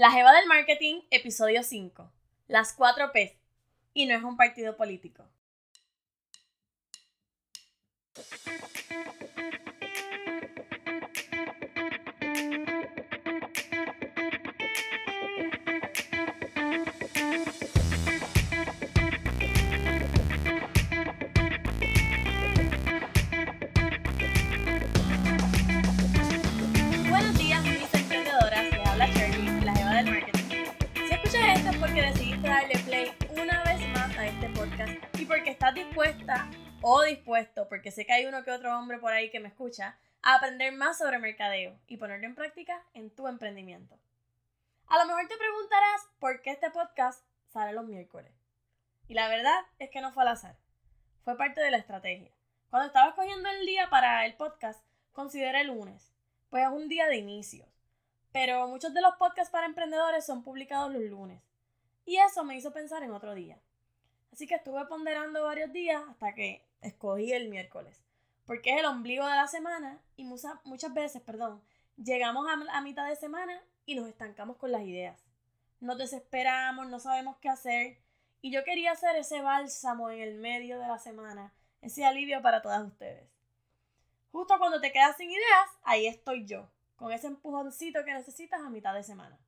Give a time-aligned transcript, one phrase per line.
[0.00, 2.10] La Jeva del Marketing, episodio 5.
[2.48, 3.36] Las 4 P.
[3.92, 5.26] Y no es un partido político.
[37.90, 40.98] Sé que hay uno que otro hombre por ahí que me escucha, a aprender más
[40.98, 43.98] sobre mercadeo y ponerlo en práctica en tu emprendimiento.
[44.86, 48.32] A lo mejor te preguntarás por qué este podcast sale los miércoles.
[49.08, 50.56] Y la verdad es que no fue al azar.
[51.24, 52.32] Fue parte de la estrategia.
[52.70, 56.12] Cuando estaba escogiendo el día para el podcast, consideré el lunes,
[56.48, 57.68] pues es un día de inicios.
[58.32, 61.42] Pero muchos de los podcasts para emprendedores son publicados los lunes.
[62.04, 63.58] Y eso me hizo pensar en otro día.
[64.32, 68.02] Así que estuve ponderando varios días hasta que escogí el miércoles.
[68.46, 71.62] Porque es el ombligo de la semana y mucha- muchas veces, perdón,
[71.96, 75.22] llegamos a, a mitad de semana y nos estancamos con las ideas.
[75.80, 77.98] Nos desesperamos, no sabemos qué hacer.
[78.42, 82.62] Y yo quería hacer ese bálsamo en el medio de la semana, ese alivio para
[82.62, 83.28] todas ustedes.
[84.32, 88.70] Justo cuando te quedas sin ideas, ahí estoy yo, con ese empujoncito que necesitas a
[88.70, 89.38] mitad de semana.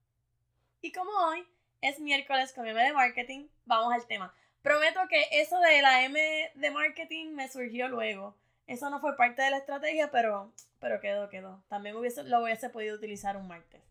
[0.80, 1.46] Y como hoy
[1.80, 4.34] es miércoles con M de marketing, vamos al tema.
[4.62, 8.36] Prometo que eso de la M de marketing me surgió luego.
[8.66, 11.62] Eso no fue parte de la estrategia, pero, pero quedó, quedó.
[11.68, 13.82] También hubiese, lo hubiese podido utilizar un martes.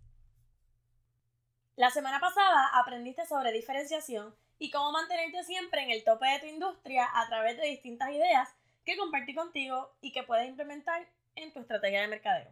[1.75, 6.45] La semana pasada aprendiste sobre diferenciación y cómo mantenerte siempre en el tope de tu
[6.45, 8.47] industria a través de distintas ideas
[8.85, 12.52] que compartí contigo y que puedes implementar en tu estrategia de mercadeo.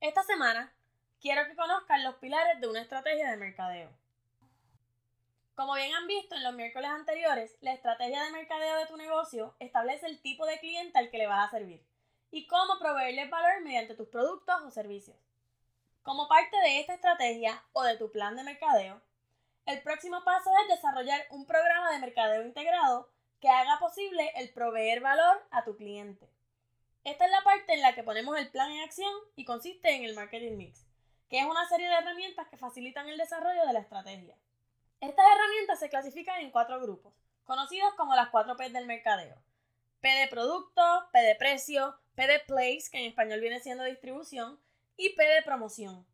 [0.00, 0.72] Esta semana
[1.20, 3.90] quiero que conozcan los pilares de una estrategia de mercadeo.
[5.58, 9.56] Como bien han visto en los miércoles anteriores, la estrategia de mercadeo de tu negocio
[9.58, 11.84] establece el tipo de cliente al que le vas a servir
[12.30, 15.16] y cómo proveerle valor mediante tus productos o servicios.
[16.04, 19.02] Como parte de esta estrategia o de tu plan de mercadeo,
[19.66, 23.10] el próximo paso es desarrollar un programa de mercadeo integrado
[23.40, 26.30] que haga posible el proveer valor a tu cliente.
[27.02, 30.04] Esta es la parte en la que ponemos el plan en acción y consiste en
[30.04, 30.86] el marketing mix,
[31.28, 34.36] que es una serie de herramientas que facilitan el desarrollo de la estrategia.
[35.00, 37.14] Estas herramientas se clasifican en cuatro grupos,
[37.44, 39.36] conocidos como las cuatro P del mercadeo.
[40.00, 40.82] P de producto,
[41.12, 44.60] P de precio, P de place, que en español viene siendo distribución,
[44.96, 46.04] y P de promoción.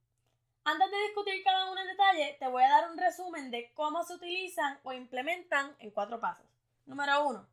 [0.64, 4.04] Antes de discutir cada uno en detalle, te voy a dar un resumen de cómo
[4.04, 6.46] se utilizan o implementan en cuatro pasos.
[6.84, 7.48] Número 1.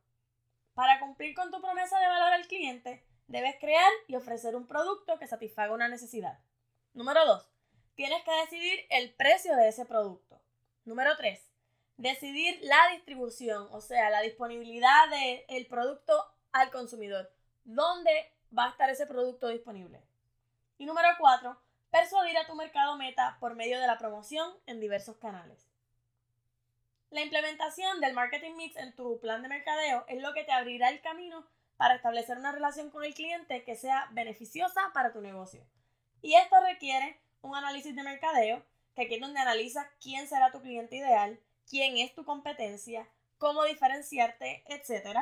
[0.74, 5.18] Para cumplir con tu promesa de valor al cliente, debes crear y ofrecer un producto
[5.18, 6.38] que satisfaga una necesidad.
[6.92, 7.50] Número 2.
[7.94, 10.41] Tienes que decidir el precio de ese producto.
[10.84, 11.40] Número 3.
[11.96, 15.08] Decidir la distribución, o sea, la disponibilidad
[15.48, 16.12] del producto
[16.50, 17.32] al consumidor.
[17.64, 20.02] ¿Dónde va a estar ese producto disponible?
[20.78, 21.56] Y número 4.
[21.90, 25.68] Persuadir a tu mercado meta por medio de la promoción en diversos canales.
[27.10, 30.88] La implementación del marketing mix en tu plan de mercadeo es lo que te abrirá
[30.88, 35.64] el camino para establecer una relación con el cliente que sea beneficiosa para tu negocio.
[36.22, 38.64] Y esto requiere un análisis de mercadeo,
[38.94, 43.08] que aquí es donde analizas quién será tu cliente ideal, quién es tu competencia,
[43.38, 45.18] cómo diferenciarte, etc.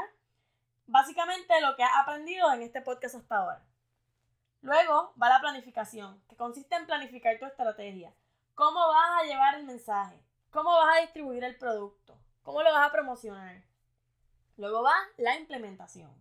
[0.86, 3.64] Básicamente lo que has aprendido en este podcast hasta ahora.
[4.62, 8.12] Luego va la planificación, que consiste en planificar tu estrategia.
[8.54, 10.20] ¿Cómo vas a llevar el mensaje?
[10.50, 12.18] ¿Cómo vas a distribuir el producto?
[12.42, 13.62] ¿Cómo lo vas a promocionar?
[14.56, 16.12] Luego va la implementación.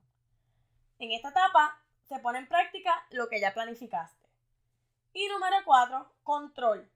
[0.99, 4.29] En esta etapa se pone en práctica lo que ya planificaste.
[5.13, 6.89] Y número 4, control.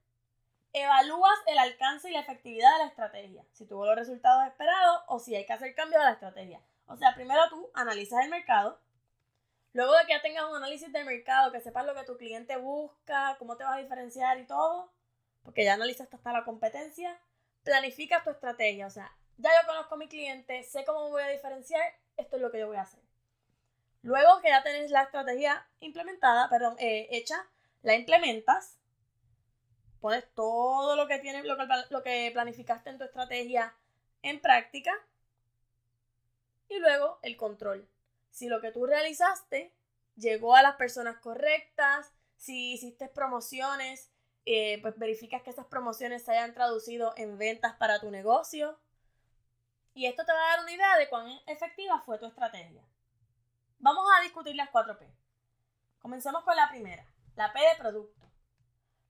[0.76, 5.20] Evalúas el alcance y la efectividad de la estrategia, si tuvo los resultados esperados o
[5.20, 6.60] si hay que hacer cambios a la estrategia.
[6.86, 8.80] O sea, primero tú analizas el mercado,
[9.72, 12.56] luego de que ya tengas un análisis del mercado, que sepas lo que tu cliente
[12.56, 14.92] busca, cómo te vas a diferenciar y todo,
[15.44, 17.20] porque ya analizaste hasta la competencia,
[17.62, 21.22] planificas tu estrategia, o sea, ya yo conozco a mi cliente, sé cómo me voy
[21.22, 21.82] a diferenciar,
[22.16, 23.00] esto es lo que yo voy a hacer.
[24.02, 27.46] Luego que ya tenés la estrategia implementada, perdón, eh, hecha,
[27.82, 28.80] la implementas,
[30.04, 33.74] pones todo lo que tienes, lo que, lo que planificaste en tu estrategia
[34.20, 34.92] en práctica
[36.68, 37.88] y luego el control.
[38.30, 39.72] Si lo que tú realizaste
[40.16, 44.10] llegó a las personas correctas, si hiciste promociones,
[44.44, 48.78] eh, pues verificas que esas promociones se hayan traducido en ventas para tu negocio.
[49.94, 52.82] Y esto te va a dar una idea de cuán efectiva fue tu estrategia.
[53.78, 55.10] Vamos a discutir las 4 P.
[55.98, 58.33] Comencemos con la primera, la P de producto.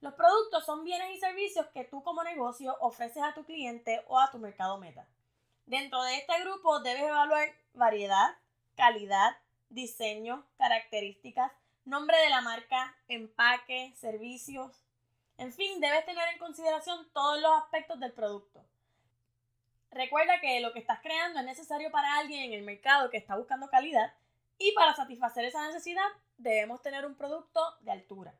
[0.04, 4.20] Los productos son bienes y servicios que tú como negocio ofreces a tu cliente o
[4.20, 5.08] a tu mercado meta.
[5.64, 8.36] Dentro de este grupo debes evaluar variedad,
[8.76, 9.34] calidad,
[9.70, 11.50] diseño, características,
[11.86, 14.84] nombre de la marca, empaque, servicios.
[15.38, 18.62] En fin, debes tener en consideración todos los aspectos del producto.
[19.90, 23.38] Recuerda que lo que estás creando es necesario para alguien en el mercado que está
[23.38, 24.12] buscando calidad
[24.58, 28.34] y para satisfacer esa necesidad debemos tener un producto de altura.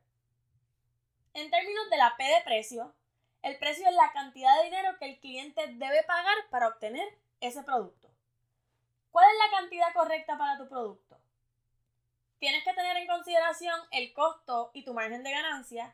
[1.35, 2.95] En términos de la P de precio,
[3.41, 7.05] el precio es la cantidad de dinero que el cliente debe pagar para obtener
[7.41, 8.09] ese producto.
[9.11, 11.19] ¿Cuál es la cantidad correcta para tu producto?
[12.39, 15.93] Tienes que tener en consideración el costo y tu margen de ganancia,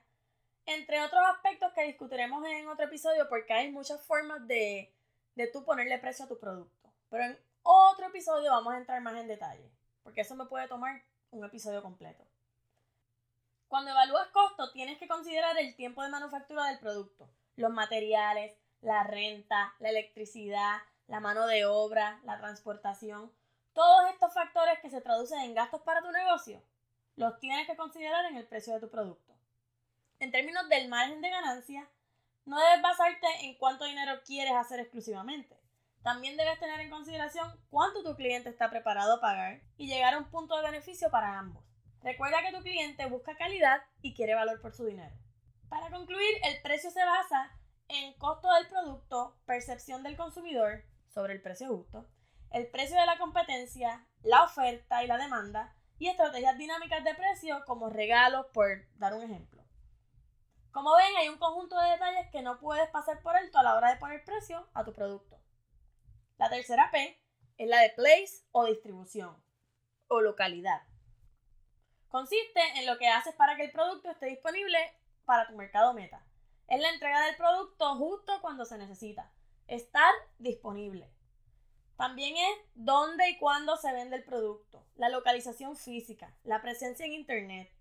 [0.68, 4.94] entre otros aspectos que discutiremos en otro episodio porque hay muchas formas de,
[5.34, 6.94] de tú ponerle precio a tu producto.
[7.10, 9.72] Pero en otro episodio vamos a entrar más en detalle,
[10.04, 11.02] porque eso me puede tomar
[11.32, 12.24] un episodio completo.
[13.71, 19.06] Cuando evalúas costo, tienes que considerar el tiempo de manufactura del producto, los materiales, la
[19.06, 23.31] renta, la electricidad, la mano de obra, la transportación.
[23.71, 26.62] Todos estos factores que se traducen en gastos para tu negocio,
[27.15, 29.33] los tienes que considerar en el precio de tu producto.
[30.19, 31.88] En términos del margen de ganancia,
[32.44, 35.57] no debes basarte en cuánto dinero quieres hacer exclusivamente.
[36.03, 40.18] También debes tener en consideración cuánto tu cliente está preparado a pagar y llegar a
[40.18, 41.70] un punto de beneficio para ambos.
[42.03, 45.15] Recuerda que tu cliente busca calidad y quiere valor por su dinero.
[45.69, 47.51] Para concluir, el precio se basa
[47.88, 50.83] en costo del producto, percepción del consumidor
[51.13, 52.09] sobre el precio justo,
[52.50, 57.63] el precio de la competencia, la oferta y la demanda y estrategias dinámicas de precio
[57.65, 59.63] como regalos, por dar un ejemplo.
[60.71, 63.75] Como ven, hay un conjunto de detalles que no puedes pasar por alto a la
[63.75, 65.39] hora de poner precio a tu producto.
[66.38, 67.21] La tercera P
[67.57, 69.44] es la de place o distribución
[70.07, 70.81] o localidad.
[72.12, 74.78] Consiste en lo que haces para que el producto esté disponible
[75.25, 76.24] para tu mercado meta.
[76.68, 79.31] Es la entrega del producto justo cuando se necesita.
[79.68, 81.10] Estar disponible.
[81.98, 87.13] También es dónde y cuándo se vende el producto, la localización física, la presencia en
[87.13, 87.72] Internet,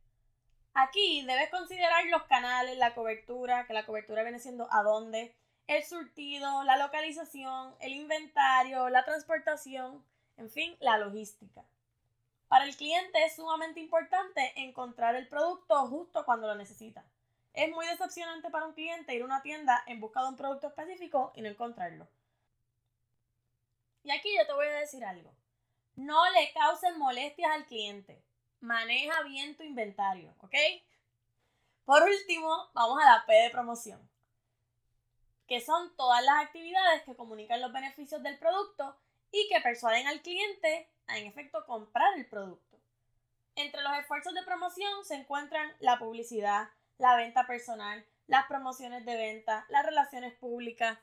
[0.75, 5.35] Aquí debes considerar los canales, la cobertura, que la cobertura viene siendo a dónde,
[5.67, 10.05] el surtido, la localización, el inventario, la transportación,
[10.37, 11.65] en fin, la logística.
[12.51, 17.03] Para el cliente es sumamente importante encontrar el producto justo cuando lo necesita.
[17.55, 20.67] Es muy decepcionante para un cliente ir a una tienda en busca de un producto
[20.67, 22.07] específico y no encontrarlo.
[24.03, 25.33] Y aquí yo te voy a decir algo.
[25.95, 28.23] No le causen molestias al cliente
[28.61, 30.55] maneja bien tu inventario, ¿ok?
[31.85, 34.09] Por último, vamos a la P de promoción,
[35.47, 38.97] que son todas las actividades que comunican los beneficios del producto
[39.33, 42.79] y que persuaden al cliente en efecto comprar el producto.
[43.57, 46.69] Entre los esfuerzos de promoción se encuentran la publicidad,
[46.99, 50.99] la venta personal, las promociones de venta, las relaciones públicas.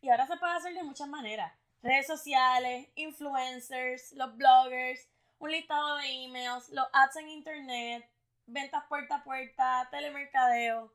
[0.00, 1.52] Y ahora se puede hacer de muchas maneras.
[1.82, 5.08] Redes sociales, influencers, los bloggers,
[5.38, 8.08] un listado de emails, los ads en internet,
[8.46, 10.92] ventas puerta a puerta, telemercadeo.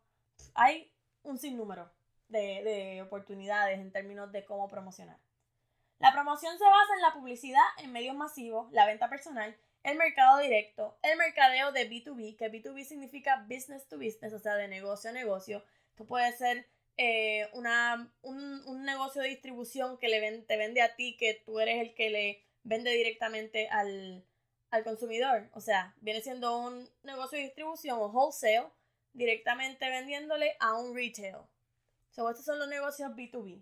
[0.53, 0.91] Hay
[1.23, 1.91] un sinnúmero
[2.27, 5.17] de, de oportunidades en términos de cómo promocionar.
[5.99, 10.39] La promoción se basa en la publicidad en medios masivos, la venta personal, el mercado
[10.39, 15.11] directo, el mercadeo de B2B, que B2B significa business to business, o sea, de negocio
[15.11, 15.63] a negocio.
[15.91, 20.95] Esto puede ser eh, una, un, un, negocio de distribución que le te vende a
[20.95, 24.25] ti, que tú eres el que le vende directamente al,
[24.71, 25.49] al consumidor.
[25.53, 28.71] O sea, viene siendo un negocio de distribución o wholesale
[29.13, 31.37] directamente vendiéndole a un retail.
[32.09, 33.61] So, estos son los negocios B2B.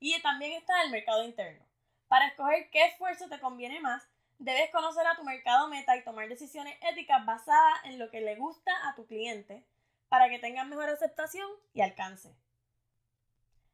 [0.00, 1.64] Y también está el mercado interno.
[2.08, 6.28] Para escoger qué esfuerzo te conviene más, debes conocer a tu mercado meta y tomar
[6.28, 9.64] decisiones éticas basadas en lo que le gusta a tu cliente
[10.08, 12.34] para que tengas mejor aceptación y alcance.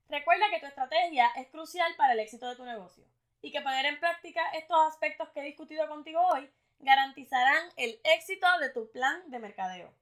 [0.08, 3.04] Recuerda que tu estrategia es crucial para el éxito de tu negocio
[3.40, 6.50] y que poner en práctica estos aspectos que he discutido contigo hoy
[6.80, 9.92] garantizarán el éxito de tu plan de mercadeo.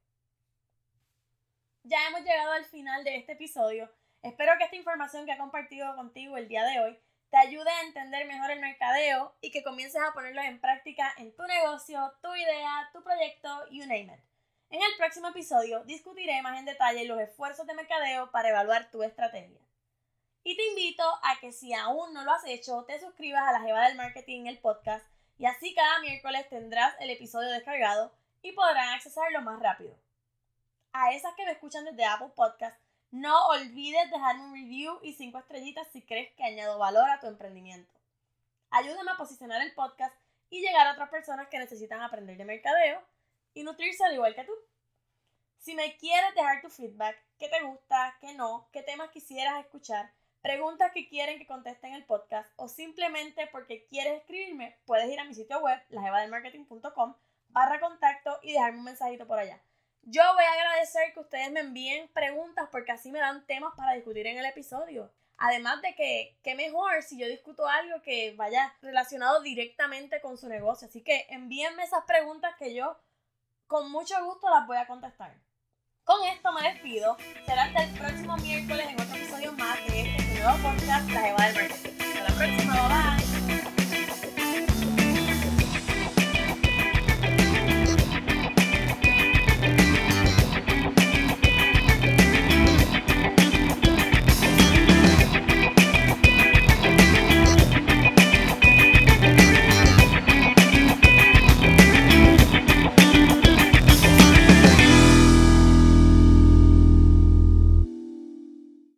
[1.84, 3.90] Ya hemos llegado al final de este episodio.
[4.22, 6.98] Espero que esta información que he compartido contigo el día de hoy
[7.30, 11.34] te ayude a entender mejor el mercadeo y que comiences a ponerlo en práctica en
[11.34, 14.20] tu negocio, tu idea, tu proyecto, you name it.
[14.70, 19.02] En el próximo episodio discutiré más en detalle los esfuerzos de mercadeo para evaluar tu
[19.02, 19.60] estrategia.
[20.44, 23.60] Y te invito a que si aún no lo has hecho, te suscribas a la
[23.60, 25.04] Jeva del Marketing, el podcast,
[25.36, 29.96] y así cada miércoles tendrás el episodio descargado y podrán accesarlo más rápido.
[30.92, 32.81] A esas que me escuchan desde Apple Podcast,
[33.12, 37.26] no olvides dejarme un review y 5 estrellitas si crees que añado valor a tu
[37.26, 37.92] emprendimiento.
[38.70, 40.16] Ayúdame a posicionar el podcast
[40.48, 43.02] y llegar a otras personas que necesitan aprender de mercadeo
[43.52, 44.52] y nutrirse al igual que tú.
[45.58, 50.10] Si me quieres dejar tu feedback, qué te gusta, qué no, qué temas quisieras escuchar,
[50.40, 55.20] preguntas que quieren que conteste en el podcast o simplemente porque quieres escribirme, puedes ir
[55.20, 57.14] a mi sitio web, lajevadelmarketing.com
[57.48, 59.62] barra contacto y dejarme un mensajito por allá.
[60.04, 63.94] Yo voy a agradecer que ustedes me envíen preguntas porque así me dan temas para
[63.94, 65.12] discutir en el episodio.
[65.38, 70.48] Además de que, qué mejor si yo discuto algo que vaya relacionado directamente con su
[70.48, 70.88] negocio.
[70.88, 72.96] Así que envíenme esas preguntas que yo
[73.66, 75.34] con mucho gusto las voy a contestar.
[76.04, 77.16] Con esto me despido.
[77.46, 81.44] Será hasta el próximo miércoles en otro episodio más de este nuevo podcast La Eva.
[81.44, 83.41] Hasta la próxima, bye bye.